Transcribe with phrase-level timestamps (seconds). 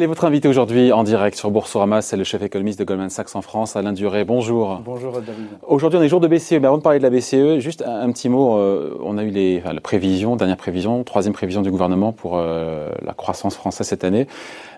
[0.00, 3.36] Allez, votre invité aujourd'hui en direct sur Boursorama, c'est le chef économiste de Goldman Sachs
[3.36, 4.24] en France, Alain Duré.
[4.24, 4.80] Bonjour.
[4.82, 5.48] Bonjour David.
[5.66, 8.10] Aujourd'hui, on est jour de BCE, mais avant de parler de la BCE, juste un,
[8.10, 8.56] petit mot.
[8.56, 12.38] Euh, on a eu les, enfin, la prévision, dernière prévision, troisième prévision du gouvernement pour
[12.38, 14.26] euh, la croissance française cette année.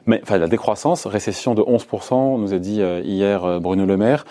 [0.06, 4.24] Mais, enfin, la décroissance, récession de 11%, nous a dit euh, hier Bruno Le Maire.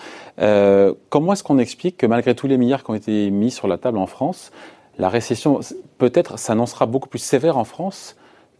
[1.08, 3.78] comment est-ce qu'on explique que malgré tous les milliards qui ont été mis sur la
[3.78, 4.52] table en France,
[4.98, 5.60] la récession
[5.96, 8.14] peut-être s'annoncera beaucoup plus sévère en France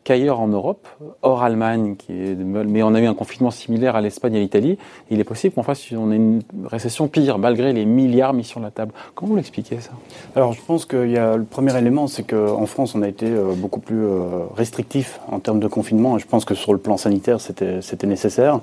[0.05, 0.88] qu'ailleurs en Europe,
[1.23, 4.41] hors Allemagne, qui est, mais on a eu un confinement similaire à l'Espagne et à
[4.41, 4.78] l'Italie,
[5.11, 8.61] il est possible qu'on fasse on ait une récession pire, malgré les milliards mis sur
[8.61, 8.92] la table.
[9.15, 9.91] Comment vous l'expliquez ça?
[10.34, 13.27] Alors je pense qu'il y a le premier élément, c'est qu'en France, on a été
[13.27, 16.97] euh, beaucoup plus euh, restrictif en termes de confinement, je pense que sur le plan
[16.97, 18.61] sanitaire, c'était nécessaire.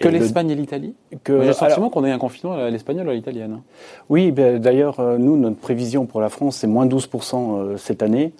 [0.00, 0.94] Que l'Espagne et l'Italie?
[1.26, 3.60] J'ai le sentiment qu'on ait un confinement à l'espagnol ou à l'italienne.
[4.08, 8.32] Oui, ben, d'ailleurs, euh, nous, notre prévision pour la France, c'est moins 12% cette année,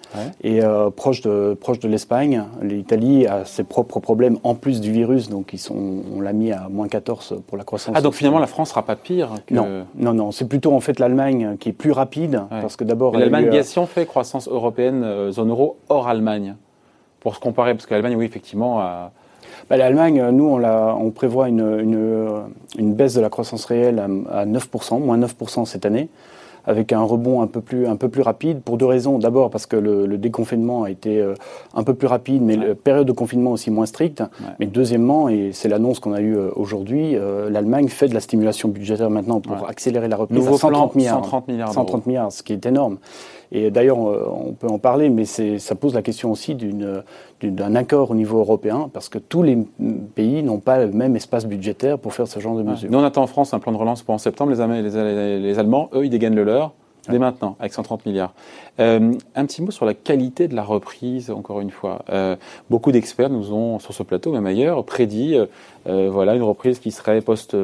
[0.43, 0.61] et
[0.95, 2.36] proche de, proche de l'Espagne.
[2.61, 6.51] L'Italie a ses propres problèmes en plus du virus, donc ils sont, on l'a mis
[6.51, 7.93] à moins 14 pour la croissance.
[7.97, 9.53] Ah, donc finalement la France sera pas pire que...
[9.53, 10.31] Non, non, non.
[10.31, 13.17] C'est plutôt en fait l'Allemagne qui est plus rapide, parce que d'abord.
[13.17, 16.55] L'Allemagne, bien si on fait croissance européenne, euh, zone euro, hors Allemagne,
[17.19, 19.11] pour se comparer, parce que l'Allemagne, oui, effectivement, a.
[19.69, 22.29] Bah, L'Allemagne, nous, on, on prévoit une, une,
[22.77, 26.09] une, baisse de la croissance réelle à, à 9%, moins 9% cette année
[26.67, 29.17] avec un rebond un peu plus, un peu plus rapide pour deux raisons.
[29.17, 31.33] D'abord parce que le, déconfinement a été euh,
[31.73, 34.23] un peu plus rapide, mais la période de confinement aussi moins stricte.
[34.59, 38.19] Mais deuxièmement, et c'est l'annonce qu'on a eue euh, aujourd'hui, euh, l'Allemagne fait de la
[38.19, 41.23] stimulation budgétaire maintenant pour accélérer la reprise Nouveau 130 milliards.
[41.23, 41.73] 130 milliards.
[41.73, 42.97] 130 milliards, ce qui est énorme.
[43.51, 46.55] Et d'ailleurs, on peut en parler, mais ça pose la question aussi
[47.41, 49.57] d'un accord au niveau européen, parce que tous les
[50.15, 52.91] pays n'ont pas le même espace budgétaire pour faire ce genre de mesures.
[52.91, 54.53] Nous, on attend en France un plan de relance pour en septembre.
[54.53, 56.73] Les, les, les Allemands, eux, ils dégainent le leur
[57.09, 58.33] dès maintenant, avec 130 milliards.
[58.79, 62.03] Euh, un petit mot sur la qualité de la reprise, encore une fois.
[62.09, 62.35] Euh,
[62.69, 65.35] beaucoup d'experts nous ont, sur ce plateau, même ailleurs, prédit
[65.87, 67.55] euh, voilà, une reprise qui serait post,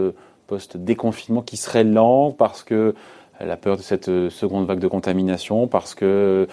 [0.47, 2.95] post-déconfinement, qui serait lente parce que
[3.39, 6.47] la peur de cette seconde vague de contamination, parce que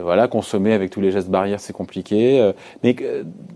[0.00, 2.52] voilà, consommer avec tous les gestes barrières, c'est compliqué.
[2.84, 2.94] mais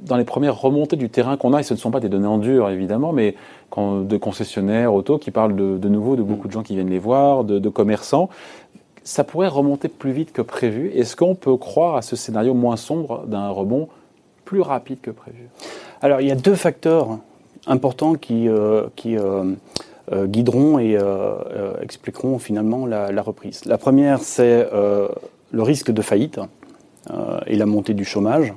[0.02, 2.26] dans les premières remontées du terrain qu'on a, et ce ne sont pas des données
[2.26, 3.36] en dur, évidemment, mais
[3.76, 7.44] de concessionnaires auto qui parlent de, nouveau de beaucoup de gens qui viennent les voir,
[7.44, 8.28] de, commerçants,
[9.04, 10.90] ça pourrait remonter plus vite que prévu.
[10.94, 13.88] Est-ce qu'on peut croire à ce scénario moins sombre d'un rebond
[14.44, 15.48] plus rapide que prévu?
[16.02, 17.18] Alors, il y a deux facteurs
[17.66, 19.54] importants qui, euh, qui euh, euh,
[20.26, 20.98] guideront et
[21.82, 23.64] expliqueront finalement la, reprise.
[23.64, 26.40] La première, c'est le risque de faillite
[27.46, 28.54] et la montée du chômage.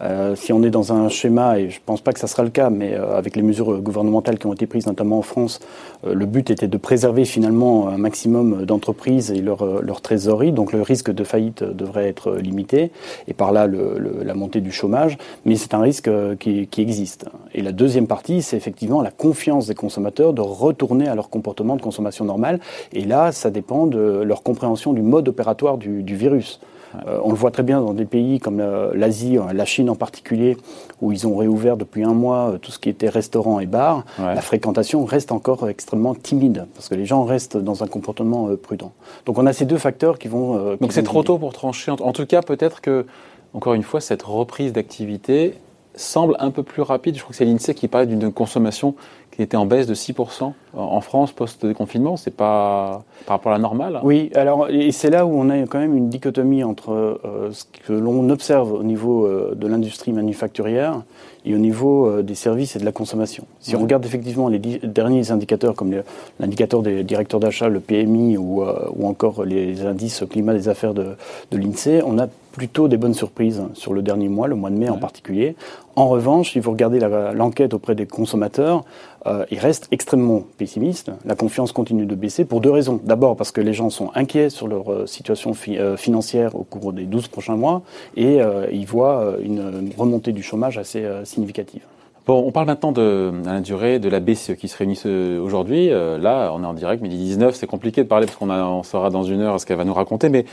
[0.00, 2.42] Euh, si on est dans un schéma, et je ne pense pas que ça sera
[2.42, 5.60] le cas, mais euh, avec les mesures gouvernementales qui ont été prises, notamment en France,
[6.06, 10.82] euh, le but était de préserver finalement un maximum d'entreprises et leur, trésorerie, donc le
[10.82, 12.90] risque de faillite devrait être limité,
[13.28, 17.26] et par là la montée du chômage, mais c'est un risque qui, existe.
[17.54, 21.76] Et la deuxième partie, c'est effectivement la confiance des consommateurs de retourner à leur comportement
[21.76, 22.60] de consommation normale,
[22.92, 26.60] et là, ça dépend de leur compréhension du mode opératoire du virus.
[27.06, 28.62] Euh, on le voit très bien dans des pays comme
[28.94, 30.56] l'Asie, la Chine en particulier,
[31.00, 34.04] où ils ont réouvert depuis un mois euh, tout ce qui était restaurant et bar.
[34.18, 38.56] La fréquentation reste encore extrêmement timide parce que les gens restent dans un comportement euh,
[38.56, 38.92] prudent.
[39.24, 40.76] Donc on a ces deux facteurs qui vont.
[40.80, 41.90] Donc c'est trop tôt pour trancher.
[41.90, 43.06] En tout cas, peut-être que
[43.54, 45.54] encore une fois, cette reprise d'activité
[45.96, 47.16] semble un peu plus rapide.
[47.16, 48.94] Je crois que c'est l'INSEE qui parlait d'une consommation
[49.36, 52.16] qui était en baisse de 6% en France post-déconfinement.
[52.16, 55.58] C'est pas par rapport à la normale Oui, alors, et c'est là où on a
[55.66, 60.12] quand même une dichotomie entre euh, ce que l'on observe au niveau euh, de l'industrie
[60.12, 61.02] manufacturière
[61.44, 63.44] et au niveau euh, des services et de la consommation.
[63.60, 65.94] Si on regarde effectivement les derniers indicateurs comme
[66.40, 71.16] l'indicateur des directeurs d'achat, le PMI ou, ou, encore les indices climat des affaires de,
[71.50, 74.76] de l'INSEE, on a plutôt des bonnes surprises sur le dernier mois, le mois de
[74.76, 75.56] mai en particulier.
[75.94, 78.84] En revanche, si vous regardez l'enquête auprès des consommateurs,
[79.26, 81.10] euh, ils restent extrêmement pessimistes.
[81.24, 82.98] La confiance continue de baisser pour deux raisons.
[83.04, 86.92] D'abord parce que les gens sont inquiets sur leur euh, situation euh, financière au cours
[86.92, 87.82] des 12 prochains mois
[88.16, 88.38] et
[88.72, 91.82] ils voient une remontée du chômage assez significative.
[92.26, 95.00] Bon, on parle maintenant de la durée de la BCE qui se réunit
[95.38, 95.90] aujourd'hui.
[95.90, 97.54] là, on est en direct, midi 19.
[97.54, 99.94] C'est compliqué de parler parce qu'on on saura dans une heure ce qu'elle va nous
[99.94, 100.44] raconter, mais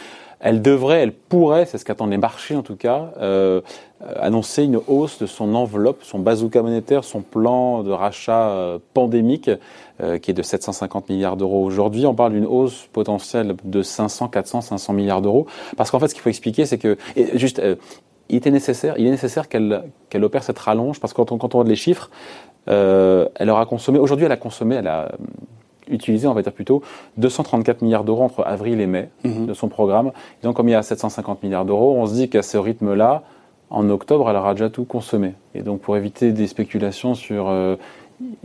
[0.44, 3.62] elle devrait, elle pourrait, c'est ce qu'attendent les marchés en tout cas, euh,
[4.18, 9.50] annoncer une hausse de son enveloppe, son bazooka monétaire, son plan de rachat euh, pandémique,
[10.02, 12.06] euh, qui est de 750 milliards d'euros aujourd'hui.
[12.06, 15.48] On parle d'une hausse potentielle de 500, 400, 500 milliards d'euros.
[15.78, 17.62] Parce qu'en fait, ce qu'il faut expliquer, c'est que, et juste,
[18.30, 21.38] il était nécessaire, il est nécessaire qu'elle qu'elle opère cette rallonge, parce que quand on,
[21.38, 22.10] quand on regarde les chiffres,
[22.68, 25.12] elle aura consommé, aujourd'hui elle a consommé, elle a
[25.90, 26.81] utilisé, on va dire plutôt,
[27.18, 29.48] 234 milliards d'euros entre avril et mai mhm.
[29.48, 30.14] de son programme.
[30.42, 33.24] donc, comme il y a 750 milliards d'euros, on se dit qu'à ce rythme-là,
[33.70, 35.34] en octobre, elle aura déjà tout consommé.
[35.56, 37.52] Et donc, pour éviter des spéculations sur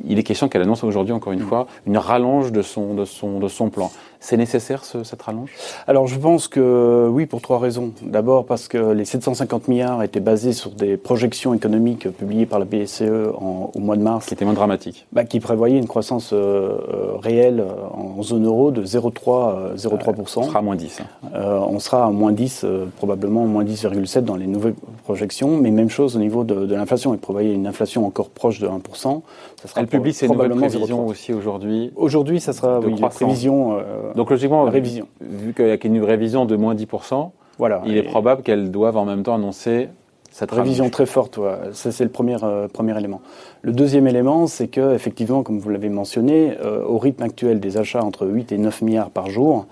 [0.04, 1.46] il est question qu'elle annonce aujourd'hui, encore une mm.
[1.46, 3.90] fois, une rallonge de son, de son, de son plan.
[4.20, 5.52] C'est nécessaire cette rallonge?
[5.86, 7.92] Alors je pense que oui, pour trois raisons.
[8.02, 12.64] D'abord parce que les 750 milliards étaient basés sur des projections économiques publiées par la
[12.64, 13.02] BCE
[13.38, 14.26] au mois de mars.
[14.26, 15.06] Qui étaient moins dramatiques.
[15.12, 19.76] Bah, qui prévoyaient une croissance euh, euh, réelle en zone euro de 0,3%.
[19.76, 20.38] 0,3%.
[20.38, 21.00] on sera à moins 10.
[21.00, 21.28] Hein.
[21.34, 22.66] Euh, on sera à moins 10,
[22.96, 24.74] probablement moins 10,7 dans les nouvelles
[25.04, 25.56] projections.
[25.58, 27.14] Mais même chose au niveau de, de l'inflation.
[27.14, 29.22] Ils prévoyaient une inflation encore proche de 1%.
[29.62, 31.92] Ça sera Elle publie ses nouvelles prévisions aussi aujourd'hui.
[31.96, 33.78] Aujourd'hui, ça sera oui, des prévisions.
[34.08, 35.06] Euh, Donc logiquement, révision.
[35.20, 38.96] vu qu'il y a une révision de moins 10%, voilà, il est probable qu'elles doivent
[38.96, 39.88] en même temps annoncer
[40.30, 41.38] cette révision très forte.
[41.72, 43.20] Ça, c'est le premier, euh, premier élément.
[43.62, 47.76] Le deuxième élément, c'est que, effectivement, comme vous l'avez mentionné, euh, au rythme actuel des
[47.76, 49.66] achats entre 8 et 9 milliards par jour,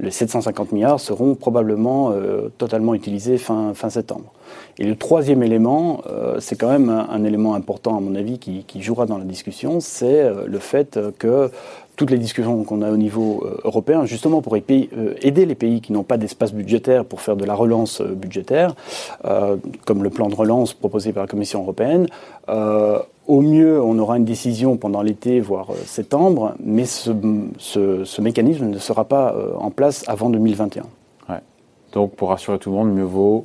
[0.00, 4.32] les 750 milliards seront probablement euh, totalement utilisés fin, fin septembre.
[4.78, 6.02] Et le troisième élément,
[6.38, 10.30] c'est quand même un, élément important à mon avis qui, jouera dans la discussion, c'est
[10.46, 11.50] le fait que
[11.96, 14.88] toutes les discussions qu'on a au niveau européen, justement pour aider
[15.22, 18.74] les pays qui n'ont pas d'espace budgétaire pour faire de la relance budgétaire,
[19.84, 22.06] comme le plan de relance proposé par la Commission européenne,
[23.28, 28.78] au mieux, on aura une décision pendant l'été, voire euh, septembre, mais ce, mécanisme ne
[28.78, 30.84] sera pas euh, en place avant 2021.
[31.92, 33.44] Donc, pour rassurer tout le monde, mieux vaut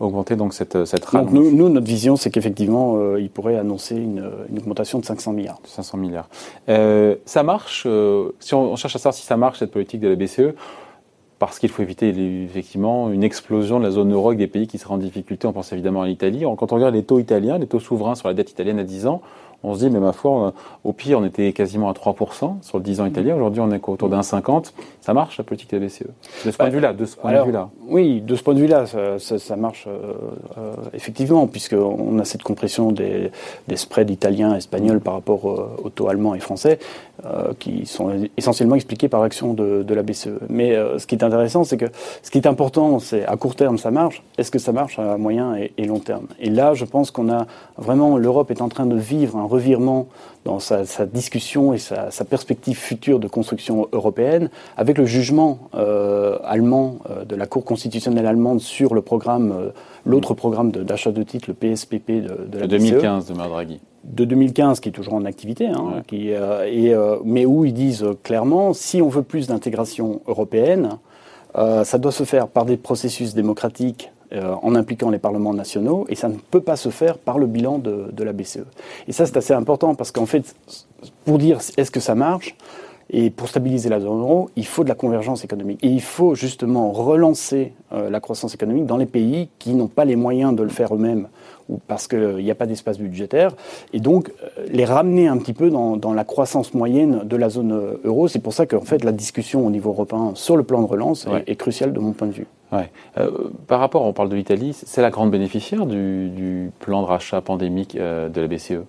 [0.00, 4.98] augmenter donc cette, euh, cette nous, notre vision, c'est qu'effectivement, il pourrait annoncer une, augmentation
[4.98, 5.60] de 500 milliards.
[5.64, 6.28] 500 milliards.
[6.66, 7.86] ça marche,
[8.40, 10.54] si on, on, cherche à savoir si ça marche, cette politique de la BCE,
[11.38, 12.08] parce qu'il faut éviter
[12.44, 15.46] effectivement une explosion de la zone euro avec des pays qui seraient en difficulté.
[15.46, 16.44] On pense évidemment à l'Italie.
[16.56, 19.06] Quand on regarde les taux italiens, les taux souverains sur la dette italienne à 10
[19.06, 19.20] ans,
[19.66, 20.52] on se dit, mais ma foi,
[20.84, 23.34] au pire, on était quasiment à 3% sur le 10 ans italien.
[23.34, 24.72] Aujourd'hui, on est autour d'un 50.
[25.00, 26.04] Ça marche, la politique de la BCE?
[26.44, 27.68] De ce point de vue-là, de ce point de vue-là.
[27.88, 28.84] Oui, de ce point de vue-là,
[29.18, 30.12] ça, marche euh,
[30.58, 33.30] euh, effectivement, puisqu'on a cette compression des,
[33.74, 36.78] spreads italiens, espagnols par rapport euh, aux taux allemands et français,
[37.58, 40.28] qui sont essentiellement expliqués par l'action de, la BCE.
[40.48, 41.86] Mais ce qui est intéressant, c'est que
[42.22, 44.22] ce qui est important, c'est à court terme, ça marche.
[44.38, 46.26] Est-ce que ça marche à moyen et long terme?
[46.40, 47.46] Et là, je pense qu'on a
[47.76, 50.08] vraiment, l'Europe est en train de vivre un revirement
[50.46, 56.98] dans sa, discussion et sa, perspective future de construction européenne, avec le jugement euh, allemand
[57.10, 59.70] euh, de la Cour constitutionnelle allemande sur le programme, euh,
[60.04, 64.78] l'autre programme d'achat de, titres, le PSPP de, de la 2015 de Madraghi de 2015,
[64.78, 66.94] qui est toujours en activité, hein, qui, et,
[67.24, 70.98] mais où ils disent clairement, si on veut plus d'intégration européenne,
[71.56, 76.14] ça doit se faire par des processus démocratiques euh, en impliquant les parlements nationaux, et
[76.14, 78.64] ça ne peut pas se faire par le bilan de, la BCE.
[79.08, 80.54] Et ça, c'est assez important, parce qu'en fait,
[81.24, 82.56] pour dire est-ce que ça marche,
[83.10, 85.78] et pour stabiliser la zone euro, il faut de la convergence économique.
[85.82, 90.04] Et il faut justement relancer euh, la croissance économique dans les pays qui n'ont pas
[90.04, 91.28] les moyens de le faire eux-mêmes
[91.68, 93.50] ou parce qu'il n'y a pas d'espace budgétaire,
[93.92, 97.98] et donc euh, les ramener un petit peu dans, la croissance moyenne de la zone
[98.04, 98.28] euro.
[98.28, 101.26] C'est pour ça qu'en fait la discussion au niveau européen sur le plan de relance
[101.26, 102.46] est, est, cruciale de mon point de vue.
[102.72, 102.90] Ouais.
[103.18, 107.40] Euh, par rapport, on parle de l'Italie, c'est la grande bénéficiaire du, plan de rachat
[107.40, 108.84] pandémique euh, de la BCE.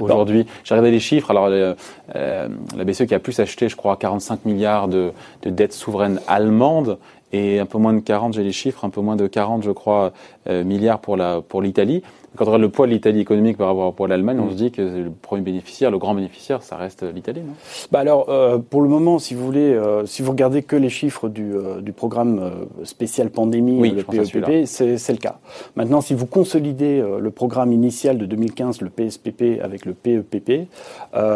[0.00, 1.30] Aujourd'hui, j'ai regardé les chiffres.
[1.30, 1.74] Alors, euh,
[2.14, 5.12] la BCE qui a plus acheté, je crois, 45 milliards de,
[5.42, 6.98] de dettes souveraines allemandes
[7.32, 9.70] et un peu moins de 40, j'ai les chiffres, un peu moins de 40, je
[9.70, 10.12] crois,
[10.46, 12.02] milliards pour la pour l'Italie.
[12.36, 14.46] Quand on regarde le poids de l'Italie économique par rapport au poids de l'Allemagne, on
[14.46, 14.50] mm.
[14.50, 17.52] se dit que le premier bénéficiaire, le grand bénéficiaire, ça reste l'Italie, non?
[17.90, 20.88] Bah Alors, euh, pour le moment, si vous voulez, euh, si vous regardez que les
[20.88, 22.50] chiffres du, euh, du programme
[22.84, 25.40] spécial pandémie, le PEPP, c'est le cas.
[25.76, 30.68] Maintenant, si vous consolidez le programme initial de 2015, le PSPP, avec le PEPP,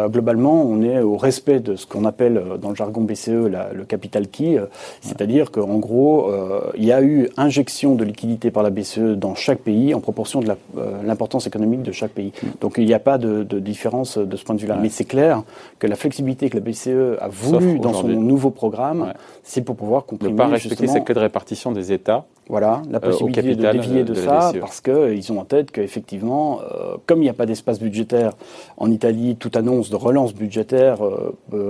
[0.07, 4.27] globalement, on est au respect de ce qu'on appelle dans le jargon BCE le capital
[4.27, 4.59] key,
[5.01, 6.31] c'est-à-dire qu'en gros,
[6.75, 10.41] il y a eu injection de liquidités par la BCE dans chaque pays en proportion
[10.41, 12.31] de la euh, l'importance économique de chaque pays.
[12.61, 14.77] Donc il n'y a pas de, différence de ce point de vue-là.
[14.81, 15.43] Mais c'est clair
[15.79, 19.13] que la flexibilité que la BCE a voulu dans son nouveau programme,
[19.43, 20.33] c'est pour pouvoir comprimer.
[20.33, 24.03] Ne pas respecter cette clé de répartition des États voilà, la euh, possibilité de dévier
[24.03, 27.45] de, ça, parce qu'ils euh, ont en tête qu'effectivement, euh, comme il n'y a pas
[27.45, 28.33] d'espace budgétaire
[28.77, 30.99] en Italie, toute annonce de relance budgétaire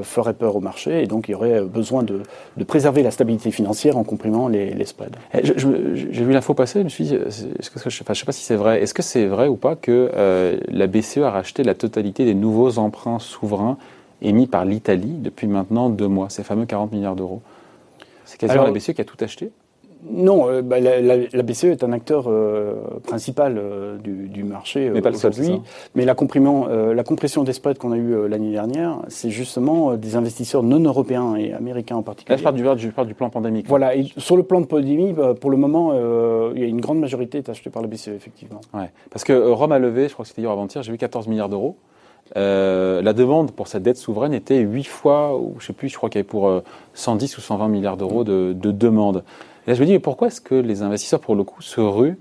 [0.04, 2.22] ferait peur au marché, et donc il y aurait besoin de,
[2.66, 5.16] préserver la stabilité financière en comprimant les, spreads.
[5.34, 8.32] Eh, j'ai vu l'info passer, je me suis dit, est-ce que, je ne sais pas
[8.32, 10.12] si c'est vrai, est-ce que c'est vrai ou pas que
[10.68, 13.78] la BCE a racheté la totalité des nouveaux emprunts souverains
[14.22, 17.42] émis par l'Italie depuis maintenant deux mois, ces fameux 40 milliards d'euros?
[18.26, 19.52] C'est quasiment la BCE qui a tout acheté?
[20.04, 24.90] Non, euh, bah, la, la, BCE est un acteur euh, principal euh, du, du, marché
[24.92, 25.34] mais pas seul,
[25.96, 26.16] Mais la,
[26.94, 31.36] la compression des spreads qu'on a eu l'année dernière, c'est justement des investisseurs non européens
[31.36, 32.36] et américains en particulier.
[32.36, 33.68] Là, je parle du, je parle du plan pandémique.
[33.68, 35.94] Voilà, et sur le plan de pandémie, bah, pour le moment,
[36.54, 38.62] il y a une grande majorité est achetée par la BCE, effectivement.
[38.74, 41.28] Ouais, parce que Rome a levé, je crois que c'était hier avant-hier, j'ai vu 14
[41.28, 41.76] milliards d'euros.
[42.36, 46.10] la demande pour cette dette souveraine était 8 fois, ou je sais plus, je crois
[46.10, 46.62] qu'il y avait pour
[46.94, 49.24] 110 ou 120 milliards d'euros de, de demande.
[49.68, 52.18] Et je me dis, mais pourquoi est-ce que les investisseurs, pour le coup, se ruent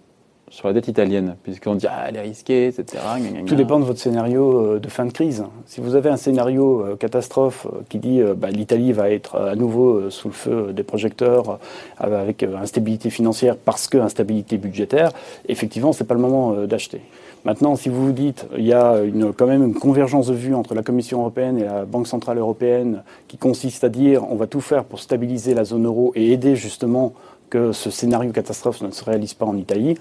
[0.49, 3.03] sur la dette italienne, puisqu'on dit ah, elle est risquée, etc.
[3.47, 5.45] Tout dépend de votre scénario euh, de fin de crise.
[5.65, 9.57] Si vous avez un scénario euh, catastrophe euh, qui dit bah, l'Italie va être à
[9.57, 11.59] nouveau sous le feu des projecteurs
[11.99, 15.11] avec instabilité financière parce que instabilité budgétaire,
[15.49, 17.01] effectivement, c'est pas le moment d'acheter.
[17.45, 20.55] Maintenant, si vous vous dites il y a une, quand même une convergence de vues
[20.55, 24.47] entre la Commission européenne et la Banque centrale européenne qui consiste à dire on va
[24.47, 27.13] tout faire pour stabiliser la zone euro et aider justement
[27.51, 29.97] que ce scénario catastrophe ne se réalise pas en Italie.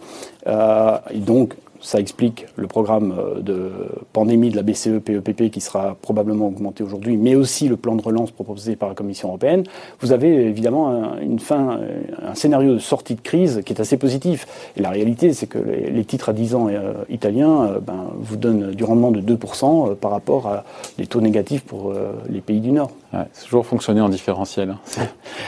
[0.48, 3.72] Euh, et donc, ça explique le programme euh, de
[4.14, 8.02] pandémie de la BCE PEPP qui sera probablement augmenté aujourd'hui, mais aussi le plan de
[8.02, 9.64] relance proposé par la Commission européenne.
[10.00, 11.80] Vous avez évidemment une fin,
[12.24, 14.48] un scénario de sortie de crise qui est assez positif.
[14.78, 18.72] Et la réalité, c'est que les, titres à 10 ans euh, italiens ben, vous donnent
[18.72, 20.64] du rendement de 2% par rapport à
[20.98, 21.94] des taux négatifs pour
[22.30, 22.92] les pays du Nord.
[23.14, 24.76] Ouais, c'est toujours fonctionné en différentiel.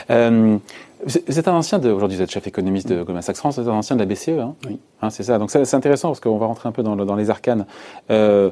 [0.08, 0.60] Hein.
[1.04, 3.62] Vous êtes un ancien de, aujourd'hui vous êtes chef économiste de Goldman Sachs France, vous
[3.62, 4.80] êtes un ancien de la BCE, hein Oui.
[5.00, 5.38] Hein, c'est ça.
[5.38, 7.66] Donc c'est intéressant parce qu'on va rentrer un peu dans, dans les arcanes.
[8.10, 8.50] Euh,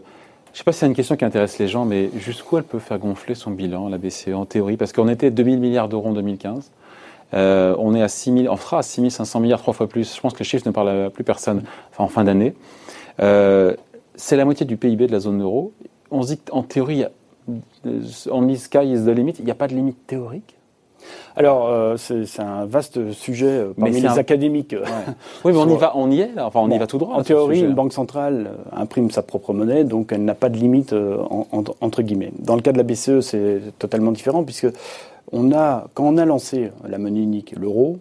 [0.53, 2.65] je ne sais pas si c'est une question qui intéresse les gens, mais jusqu'où elle
[2.65, 4.77] peut faire gonfler son bilan, la BCE, en théorie?
[4.77, 6.71] Parce qu'on était 2000 milliards d'euros en 2015.
[7.35, 10.15] Euh, on est à 6 on fera à 6500 milliards, trois fois plus.
[10.15, 12.55] Je pense que le chiffre ne parle à plus personne, enfin en fin d'année.
[13.21, 13.75] Euh,
[14.15, 15.73] c'est la moitié du PIB de la zone euro.
[16.11, 17.05] On se dit qu'en théorie,
[18.31, 19.35] on dit sky is the limit.
[19.41, 20.57] Il n'y a pas de limite théorique?
[21.37, 24.75] Alors, euh, c'est un vaste sujet euh, parmi les académiques.
[25.45, 27.15] Oui, mais on y va, on y est, enfin, on y va tout droit.
[27.15, 30.57] En théorie, une banque centrale euh, imprime sa propre monnaie, donc elle n'a pas de
[30.57, 30.95] limite
[31.81, 32.33] entre guillemets.
[32.39, 34.69] Dans le cas de la BCE, c'est totalement différent puisque
[35.33, 37.99] on a, quand on a lancé la monnaie unique, l'euro,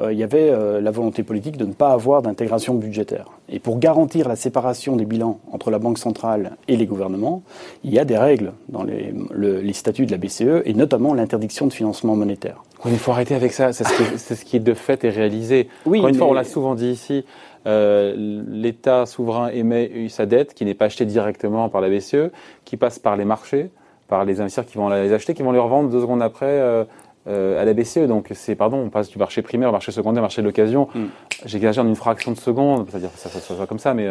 [0.00, 3.26] il y avait la volonté politique de ne pas avoir d'intégration budgétaire.
[3.48, 7.42] Et pour garantir la séparation des bilans entre la Banque centrale et les gouvernements,
[7.84, 11.66] il y a des règles dans les, les statuts de la BCE, et notamment l'interdiction
[11.66, 12.62] de financement monétaire.
[12.84, 13.72] Oui, il faut arrêter avec ça.
[13.72, 15.68] C'est ce, qui, de fait est réalisé.
[15.86, 17.24] Oui, Encore une fois, on l'a souvent dit ici.
[17.66, 22.30] Euh, L'État souverain émet sa dette qui n'est pas achetée directement par la BCE,
[22.64, 23.70] qui passe par les marchés,
[24.08, 26.82] par les investisseurs qui vont les acheter, qui vont les revendre deux secondes après euh,
[26.82, 26.84] euh,
[27.26, 28.06] à la BCE.
[28.06, 30.88] Donc c'est pardon, on passe du marché primaire au marché secondaire, marché de l'occasion.
[30.94, 31.04] Mm.
[31.44, 34.08] J'exagère d'une fraction de seconde, c'est-à-dire que ça, soit comme ça, mais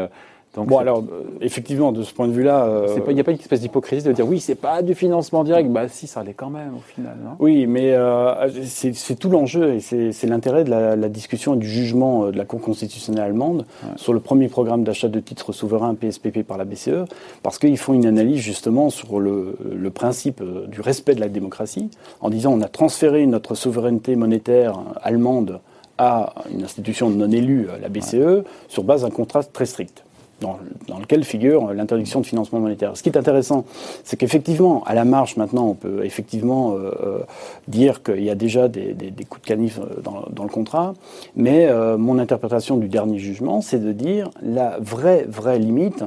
[0.53, 2.65] donc, bon, alors, euh, effectivement, de ce point de vue-là.
[2.65, 5.45] Euh, il n'y a pas une espèce d'hypocrisie de dire oui, c'est pas du financement
[5.45, 5.69] direct.
[5.69, 7.15] Bah, si, ça l'est quand même, au final.
[7.23, 7.31] Non?
[7.39, 11.69] Oui, mais euh, c'est tout l'enjeu et c'est l'intérêt de la, la, discussion et du
[11.69, 13.65] jugement de la Cour constitutionnelle allemande
[13.95, 17.05] sur le premier programme d'achat de titres souverains PSPP par la BCE,
[17.43, 21.89] parce qu'ils font une analyse justement sur le, le, principe du respect de la démocratie,
[22.19, 25.59] en disant on a transféré notre souveraineté monétaire allemande
[25.97, 30.03] à une institution non élue, la BCE, sur base d'un contrat très strict
[30.41, 32.97] dans, lequel figure l'interdiction de financement monétaire.
[32.97, 33.63] Ce qui est intéressant,
[34.03, 37.19] c'est qu'effectivement, à la marche maintenant, on peut effectivement euh, euh,
[37.67, 38.95] dire qu'il y a déjà des,
[39.29, 40.93] coups de canif euh, dans, le contrat,
[41.35, 46.03] mais mon interprétation du dernier jugement, c'est de dire la vraie, vraie limite,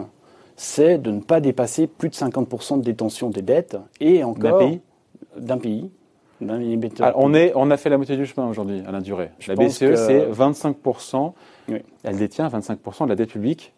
[0.57, 4.71] c'est de ne pas dépasser plus de 50% de détention des dettes et encore
[5.37, 5.91] d'un pays.
[7.17, 9.31] on, est, on a fait la moitié du chemin aujourd'hui, Alain Duré.
[9.47, 11.33] la BCE, c'est 25%.
[12.03, 13.73] Elle détient 25% de la dette publique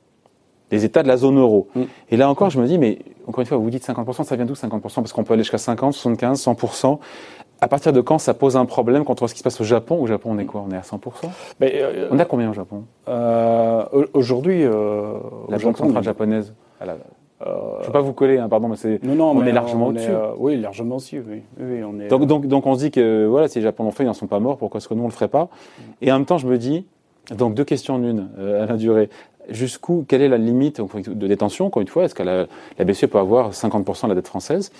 [0.70, 1.68] des États de la zone euro.
[1.75, 1.82] Mm.
[2.11, 4.44] Et là encore, je me dis, mais encore une fois, vous dites 50%, ça vient
[4.44, 6.99] d'où 50% Parce qu'on peut aller jusqu'à 50, 75, 100%.
[7.61, 9.61] À partir de quand ça pose un problème quand on voit ce qui se passe
[9.61, 10.00] au Japon?
[10.00, 10.62] Au Japon, on est quoi?
[10.68, 10.99] On est à 100%
[11.58, 12.85] mais, euh, On a combien au Japon?
[13.08, 15.14] euh, Aujourd'hui, euh,
[15.49, 16.52] la Banque centrale japonaise.
[16.80, 19.87] je ne veux pas vous coller, hein, pardon, mais c'est non, non, on est largement
[19.87, 20.11] au-dessus.
[20.38, 21.23] oui, largement au-dessus.
[21.26, 21.42] Oui.
[21.58, 23.94] oui on est, donc, donc, donc, on se dit que voilà, si les Japonais l'ont
[23.94, 24.58] fait, ils n'en sont pas morts.
[24.58, 25.49] Pourquoi est-ce que nous on le ferait pas?
[26.02, 26.87] Et en même temps, je me dis,
[27.35, 29.08] donc deux questions en une, à la durée
[29.50, 32.05] jusqu'où, quelle est la limite de détention, encore une fois?
[32.05, 32.47] Est-ce que la,
[32.85, 34.73] BCE peut avoir 50% de la dette française?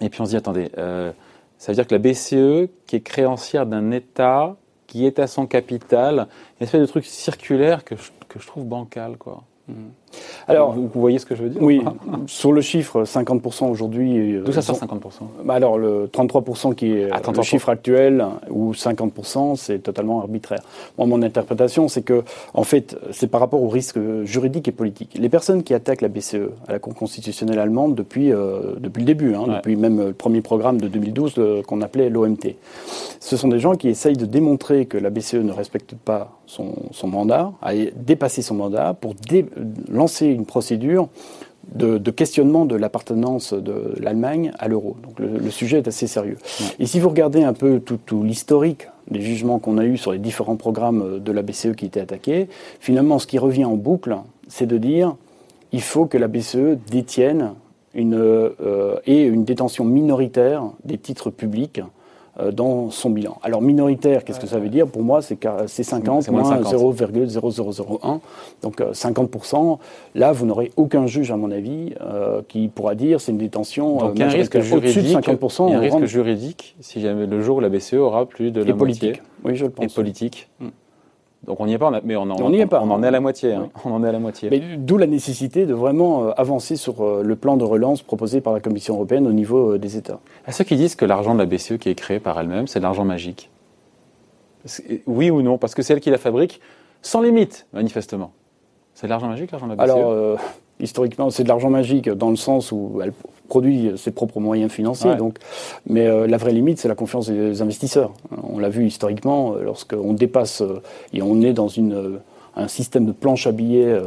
[0.00, 1.12] Et puis on se dit, attendez, euh,
[1.58, 4.56] ça veut dire que la BCE, qui est créancière d'un État,
[4.86, 6.28] qui est à son capital,
[6.60, 9.42] une espèce de truc circulaire que je, que je trouve bancal, quoi.
[9.68, 9.74] Mmh.
[10.46, 11.82] Alors, vous, voyez ce que je veux dire Oui,
[12.26, 14.38] sur le chiffre, 50% aujourd'hui.
[14.44, 18.72] D'où ça sort 50% bah Alors, le 33% qui est ah, le chiffre actuel, ou
[18.72, 20.60] 50%, c'est totalement arbitraire.
[20.96, 22.22] Moi, mon interprétation, c'est que,
[22.54, 25.16] en fait, c'est par rapport au risque juridique et politique.
[25.18, 29.06] Les personnes qui attaquent la BCE à la Cour constitutionnelle allemande depuis, euh, depuis le
[29.06, 32.56] début, hein, depuis même le premier programme de 2012 euh, qu'on appelait l'OMT,
[33.20, 36.74] ce sont des gens qui essayent de démontrer que la BCE ne respecte pas son,
[36.92, 39.14] son mandat, a dépassé son mandat pour
[39.88, 41.08] lancer une procédure
[41.74, 44.96] de, questionnement de l'appartenance de l'Allemagne à l'euro.
[45.02, 46.38] Donc le, sujet est assez sérieux.
[46.78, 50.12] Et si vous regardez un peu tout, tout l'historique des jugements qu'on a eus sur
[50.12, 52.48] les différents programmes de la BCE qui étaient attaqués,
[52.80, 54.16] finalement, ce qui revient en boucle,
[54.48, 55.14] c'est de dire
[55.72, 57.52] il faut que la BCE détienne
[57.94, 61.80] une, euh, et une détention minoritaire des titres publics
[62.52, 63.38] dans son bilan.
[63.42, 64.86] Alors minoritaire, qu'est-ce que ça veut dire?
[64.86, 68.20] Pour moi, c'est 50 moins 0,0001.
[68.62, 69.72] Donc 50%.
[69.72, 69.76] Euh,
[70.14, 73.98] Là, vous n'aurez aucun juge, à mon avis, euh, qui pourra dire c'est une détention
[73.98, 75.68] Donc, a un risque juridique, de 50%.
[75.68, 78.50] Il y a un risque juridique si jamais le jour où la BCE aura plus
[78.50, 79.22] de la politique.
[79.44, 79.84] Oui, je le pense.
[79.84, 80.48] Et politique.
[80.60, 80.68] Mm.
[81.48, 82.82] Donc on n'y est pas, mais on en, on, est pas.
[82.82, 83.54] On en est à la moitié.
[83.54, 83.70] Hein.
[83.86, 84.50] On en est à la moitié.
[84.76, 88.52] d'où la nécessité de vraiment euh, avancer sur euh, le plan de relance proposé par
[88.52, 90.20] la Commission européenne au niveau euh, des États.
[90.46, 92.80] À ceux qui disent que l'argent de la BCE qui est créé par elle-même, c'est
[92.80, 93.50] de l'argent magique.
[95.06, 96.60] Oui ou non Parce que c'est elle qui la fabrique
[97.00, 98.32] sans limite, manifestement.
[98.92, 99.90] C'est de l'argent magique, l'argent de la BCE?
[99.90, 100.38] Alors,
[100.80, 103.12] historiquement, c'est de l'argent magique dans le sens où elle
[103.48, 105.16] produit ses propres moyens financiers.
[105.16, 105.38] Donc,
[105.86, 108.12] mais euh, la vraie limite, c'est la confiance des investisseurs.
[108.42, 110.82] On l'a vu historiquement, euh, lorsqu'on dépasse euh,
[111.12, 112.20] et on est dans une,
[112.54, 113.98] un système de planche à billets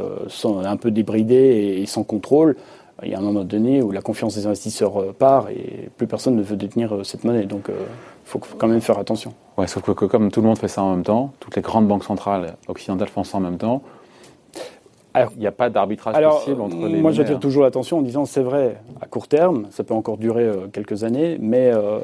[0.44, 2.56] un peu débridé et, sans contrôle.
[3.02, 6.36] Il y a un moment donné où la confiance des investisseurs part et plus personne
[6.36, 7.46] ne veut détenir cette monnaie.
[7.46, 7.74] Donc, il
[8.24, 9.34] faut quand même faire attention.
[9.58, 11.62] Ouais, sauf que, que comme tout le monde fait ça en même temps, toutes les
[11.62, 13.82] grandes banques centrales occidentales font ça en même temps,
[15.14, 18.24] alors, il n'y a pas d'arbitrage possible entre les Moi, j'attire toujours l'attention en disant
[18.24, 21.98] c'est vrai, à court terme, ça peut encore durer euh, quelques années, mais euh,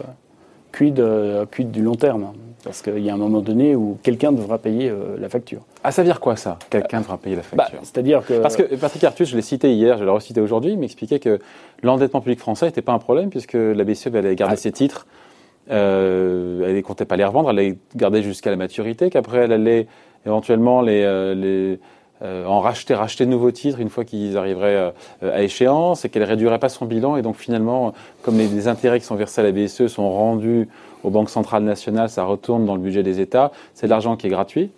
[0.72, 2.32] quid, euh, quid, du long terme?
[2.64, 5.60] Parce qu'il y a un moment donné où quelqu'un devra payer la facture.
[5.84, 6.58] Ah, ça veut dire quoi ça?
[6.68, 8.40] Quelqu'un devra payer la bah, facture C'est-à-dire que.
[8.40, 11.38] Parce que Patrick Artus, je l'ai cité hier, je l'ai recité aujourd'hui, il m'expliquait que
[11.82, 14.60] l'endettement public français n'était pas un problème puisque la BCE allait garder ah.
[14.60, 15.06] ses titres.
[15.68, 19.86] elle ne comptait pas les revendre, elle les garder jusqu'à la maturité, qu'après elle allait
[20.26, 21.78] éventuellement les, les
[22.20, 26.08] euh, en racheter, racheter de nouveaux titres une fois qu'ils arriveraient euh, à échéance et
[26.08, 27.16] qu'elle réduirait pas son bilan.
[27.16, 30.68] Et donc finalement, comme les, intérêts qui sont versés à la BCE sont rendus
[31.04, 33.52] aux banques centrales nationales, ça retourne dans le budget des États.
[33.74, 34.72] C'est de l'argent qui est gratuit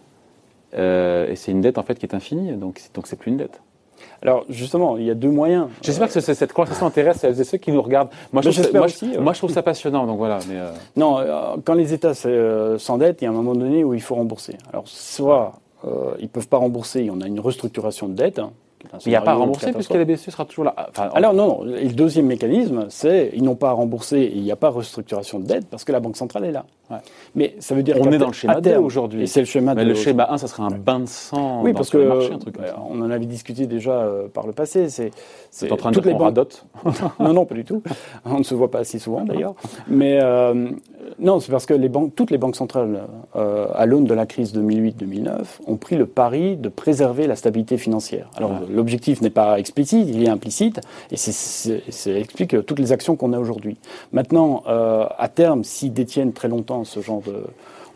[0.76, 2.52] euh, et c'est une dette en fait qui est infinie.
[2.52, 3.62] Donc donc c'est plus une dette.
[4.20, 5.68] Alors justement, il y a deux moyens.
[5.80, 8.10] J'espère que cette conversation intéresse celles et ceux qui nous regardent.
[8.34, 10.06] Moi, je, trouve, ça, moi, je trouve ça passionnant.
[10.06, 10.40] Donc voilà.
[10.46, 10.58] Mais
[10.94, 11.24] Non,
[11.64, 14.56] quand les États s'endettent, il y a un moment donné où il faut rembourser.
[14.72, 17.08] Alors soit ils ne peuvent pas rembourser.
[17.10, 18.38] On a une restructuration de dette.
[18.38, 18.52] Hein,
[19.06, 20.74] il n'y a pas à rembourser puisque la BCE sera toujours là.
[21.14, 21.64] Alors non, non.
[21.64, 24.76] le deuxième mécanisme, c'est ils n'ont pas à rembourser et il n'y a pas de
[24.76, 26.64] restructuration de dette parce que la Banque centrale est là.
[27.34, 29.22] Mais ça veut dire on est dans le schéma 2 aujourd'hui.
[29.22, 31.62] Et c'est le schéma Mais le schéma 1, ça serait un bain de sang.
[31.62, 32.32] Oui, parce que marché,
[32.90, 34.88] on en avait discuté déjà euh, par le passé.
[34.88, 36.36] C'est en train de toutes les banques.
[37.20, 37.82] non, non, pas du tout.
[38.24, 39.54] On ne se voit pas assez souvent d'ailleurs.
[39.88, 40.70] Mais euh,
[41.18, 43.02] non, c'est parce que les banques, toutes les banques centrales,
[43.36, 47.78] euh, à l'aune de la crise 2008-2009, ont pris le pari de préserver la stabilité
[47.78, 48.30] financière.
[48.36, 50.80] Alors l'objectif n'est pas explicite, il est implicite,
[51.10, 53.76] et ça explique toutes les actions qu'on a aujourd'hui.
[54.12, 57.44] Maintenant, à terme, s'ils détiennent très longtemps ce genre de,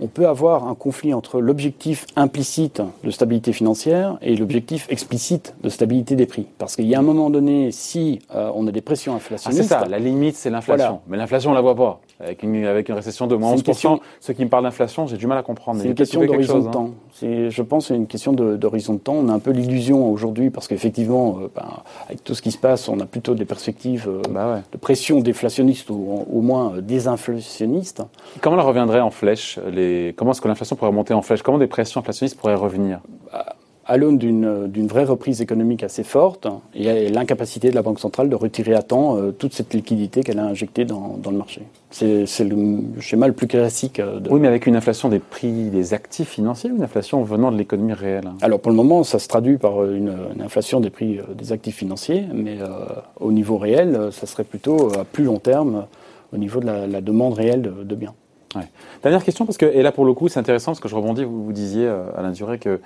[0.01, 5.69] on peut avoir un conflit entre l'objectif implicite de stabilité financière et l'objectif explicite de
[5.69, 6.47] stabilité des prix.
[6.59, 9.73] Parce qu'il y a un moment donné, si euh, on a des pressions inflationnistes...
[9.73, 11.01] Ah, c'est ça, la limite c'est l'inflation.
[11.07, 12.01] Mais l'inflation on la voit pas.
[12.21, 15.27] Avec une, avec une récession de moins 11%, ceux qui me parlent d'inflation, j'ai du
[15.27, 15.81] mal à comprendre.
[15.81, 16.71] C'est une question d'horizon de hein.
[16.71, 16.91] temps.
[17.21, 19.15] Je pense c'est une question d'horizon de, temps.
[19.15, 21.67] On a un peu l'illusion aujourd'hui, parce qu'effectivement, euh, ben,
[22.07, 25.21] avec tout ce qui se passe, on a plutôt des perspectives euh, bah de pression
[25.21, 28.03] déflationniste ou au moins désinflationniste.
[28.41, 31.43] Comment la reviendrait en flèche les comment est-ce que l'inflation pourrait monter en flèche?
[31.43, 33.01] Comment des pressions inflationnistes pourraient revenir?
[33.87, 38.35] À l'aune d'une vraie reprise économique assez forte et l'incapacité de la Banque centrale de
[38.35, 41.63] retirer à temps euh, toute cette liquidité qu'elle a injectée dans, le marché.
[41.91, 44.01] C'est le schéma le plus classique.
[44.01, 47.53] Euh, oui, mais avec une inflation des prix des actifs financiers ou une inflation venant
[47.53, 51.19] de l'économie réelle Alors pour le moment, ça se traduit par une, inflation des prix
[51.19, 52.59] euh, des actifs financiers, mais
[53.21, 55.87] au niveau réel, ça serait plutôt à plus long terme
[56.33, 58.15] au niveau de la, demande réelle de biens.
[59.03, 61.25] Dernière question, parce que, et là pour le coup c'est intéressant, parce que je rebondis,
[61.25, 62.81] vous, vous disiez, euh, Alain Duré, qu'elle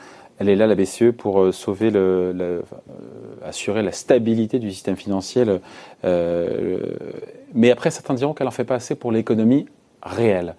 [0.48, 2.62] est là, la BCE, pour euh, sauver, euh,
[3.44, 5.44] assurer la stabilité du système financier.
[7.54, 9.66] mais après, certains diront qu'elle n'en fait pas assez pour l'économie
[10.02, 10.54] réel.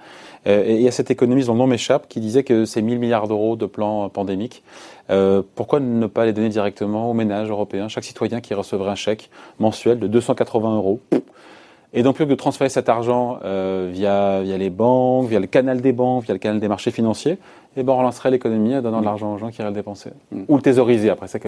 [0.47, 2.81] Euh, et il y a cet économiste dont le nom m'échappe qui disait que ces
[2.81, 4.63] 1000 milliards d'euros de plan pandémique,
[5.55, 9.29] pourquoi ne pas les donner directement aux ménages européens, chaque citoyen qui recevrait un chèque
[9.59, 10.99] mensuel de 280 euros?
[11.93, 15.47] Et donc, plus que de transférer cet argent euh, via, via les banques, via le
[15.47, 17.39] canal des banques, via le canal des marchés financiers,
[17.77, 20.11] eh ben on relancerait l'économie en donnant de l'argent aux gens qui iraient le dépenser.
[20.31, 20.43] Mm.
[20.47, 21.39] Ou le thésauriser, après ça,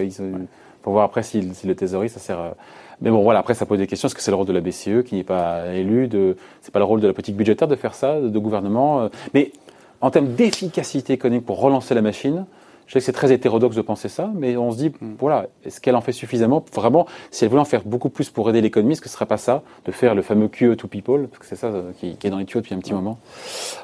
[0.81, 2.55] pour voir après si, si le thésaurise, ça sert à...
[3.01, 4.07] Mais bon, voilà, après, ça pose des questions.
[4.07, 6.37] Est-ce que c'est le rôle de la BCE qui n'est pas élu de...
[6.61, 9.01] C'est pas le rôle de la politique budgétaire de faire ça, de gouvernement.
[9.01, 9.09] Euh.
[9.33, 9.51] Mais
[10.01, 12.45] en termes d'efficacité économique pour relancer la machine,
[12.91, 15.13] je sais que c'est très hétérodoxe de penser ça, mais on se dit, hmm.
[15.17, 18.49] voilà, est-ce qu'elle en fait suffisamment Vraiment, si elle voulait en faire beaucoup plus pour
[18.49, 21.29] aider l'économie, est-ce que ce serait pas ça, de faire le fameux QE to people
[21.29, 23.17] Parce que c'est ça euh, qui, est dans les tuyaux depuis un petit moment.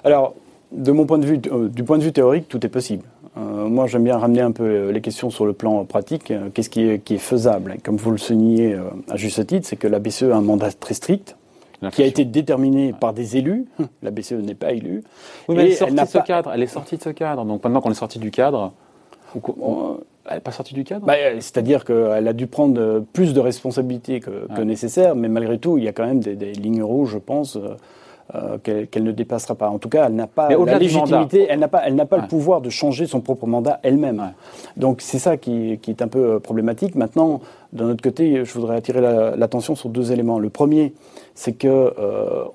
[0.04, 0.36] Alors,
[0.74, 3.06] de mon point de vue, euh, du point de vue théorique, tout est possible.
[3.38, 6.34] Euh, moi, j'aime bien ramener un peu les questions sur le plan pratique.
[6.54, 7.78] Qu'est-ce qui est, qui est faisable?
[7.86, 8.78] Comme vous le soulignez
[9.10, 11.38] à juste titre, c'est que la BCE a un mandat très strict
[11.94, 13.68] qui a été déterminé par des élus.
[14.04, 15.04] La BCE n'est pas élue.
[15.48, 16.52] Oui, mais elle est sortie de ce cadre.
[16.54, 17.46] Elle est sortie de ce cadre.
[17.46, 18.74] Donc maintenant qu'on est sorti du cadre,
[20.28, 24.20] elle n'est pas sortie du cadre bah, C'est-à-dire qu'elle a dû prendre plus de responsabilités
[24.20, 27.56] que, nécessaire, mais malgré tout, il y a quand même des, lignes rouges, je pense,
[27.56, 27.76] euh,
[28.36, 29.70] euh, qu'elle ne dépassera pas.
[29.70, 32.28] En tout cas, elle n'a pas la légitimité, elle n'a pas, elle n'a pas le
[32.28, 34.34] pouvoir de changer son propre mandat elle-même.
[34.76, 36.96] Donc c'est ça qui, est un peu euh, problématique.
[36.96, 37.40] Maintenant,
[37.72, 40.40] d'un autre côté, je voudrais attirer l'attention sur deux éléments.
[40.40, 40.94] Le premier,
[41.36, 41.94] c'est que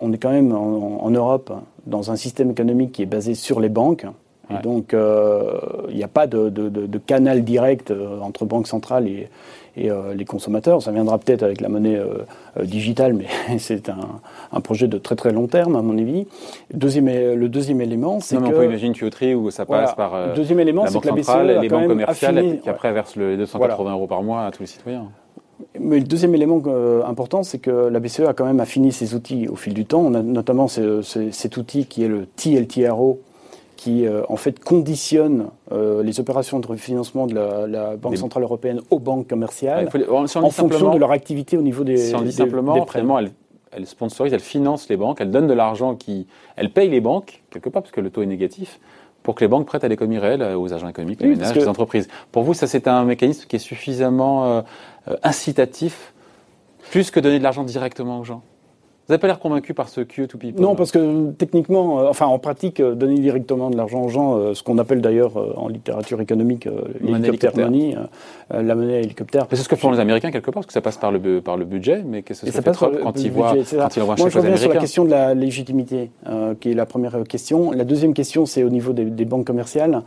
[0.01, 1.53] on est quand même en, Europe
[1.87, 4.07] dans un système économique qui est basé sur les banques.
[4.59, 9.29] Et donc, euh, il n'y a pas de, canal direct euh, entre banque centrale et,
[9.79, 10.83] euh, les consommateurs.
[10.83, 12.01] Ça viendra peut-être avec la monnaie
[12.63, 13.27] digitale, mais
[13.59, 16.27] c'est un, projet de très très long terme, à mon avis.
[16.73, 18.45] Deuxième, le deuxième élément, c'est que...
[18.45, 21.09] On peut imaginer une tuyauterie où ça passe par le deuxième élément, la banque que
[21.09, 24.51] la centrale, et les banques commerciales, qui après versent les 280 euros par mois à
[24.51, 25.09] tous les citoyens.
[25.79, 26.63] Mais le deuxième élément
[27.07, 30.01] important, c'est que la BCE a quand même affiné ses outils au fil du temps.
[30.01, 33.21] On a notamment cet outil qui est le TLTRO,
[33.83, 38.81] qui euh, en fait conditionne euh, les opérations de refinancement de la, Banque Centrale Européenne
[38.91, 42.87] aux banques commerciales en fonction de leur activité au niveau des Si on dit simplement,
[43.19, 43.33] elle,
[43.73, 46.29] elle, sponsorise, elle finance les banques, elle donne de l'argent qui...
[46.55, 48.79] Elle paye les banques, quelque part, parce que le taux est négatif,
[49.25, 51.67] pour que les banques prêtent à l'économie réelle, euh, aux agents économiques, les ménages, les
[51.67, 52.07] entreprises.
[52.31, 54.63] Pour vous, ça c'est un mécanisme qui est suffisamment
[55.25, 56.15] incitatif,
[56.93, 58.43] plus que donner de l'argent directement aux gens
[59.13, 62.09] vous n'avez pas l'air convaincu par ce QE to people Non, parce que techniquement, euh,
[62.09, 65.33] enfin en pratique, euh, donner directement de l'argent aux gens, euh, ce qu'on appelle d'ailleurs
[65.59, 66.67] en littérature économique
[67.03, 67.95] l'hélicoptère money,
[68.51, 69.47] la monnaie hélicoptère.
[69.51, 71.59] C'est ce que font les Américains quelque part, parce que ça passe par le, par
[71.59, 74.31] le budget, mais qu'est-ce que ça, fait quand, ils voient, quand ils voient un Moi,
[74.31, 76.11] je reviens sur la question de la légitimité,
[76.61, 77.71] qui est la première question.
[77.71, 80.01] La deuxième question, c'est au niveau des, banques commerciales.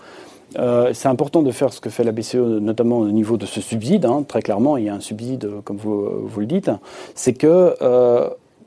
[0.94, 4.06] c'est important de faire ce que fait la BCE, notamment au niveau de ce subside.
[4.06, 6.72] Hein, très clairement, il y a un subside, comme vous, vous le dites.
[7.14, 7.76] C'est que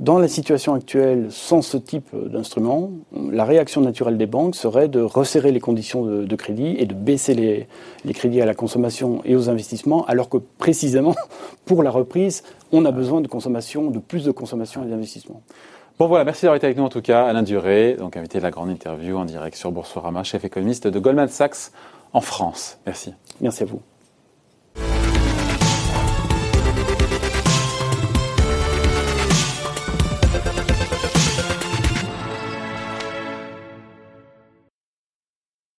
[0.01, 2.91] dans la situation actuelle, sans ce type d'instrument,
[3.33, 7.35] la réaction naturelle des banques serait de resserrer les conditions de, crédit et de baisser
[7.35, 7.67] les,
[8.05, 11.17] les, crédits à la consommation et aux investissements, alors que précisément,
[11.65, 15.43] pour la reprise, on a besoin de consommation, de plus de consommation et d'investissement.
[15.99, 17.25] Bon voilà, merci d'avoir été avec nous en tout cas.
[17.25, 20.99] Alain Duré, donc invité de la grande interview en direct sur Boursorama, chef économiste de
[21.01, 21.73] Goldman Sachs
[22.13, 22.79] en France.
[22.87, 23.15] Merci.
[23.41, 23.81] Merci à vous.